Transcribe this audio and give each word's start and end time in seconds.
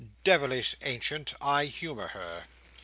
"Devilish 0.23 0.73
ancient. 0.81 1.35
I 1.43 1.65
humour 1.65 2.07
her." 2.07 2.45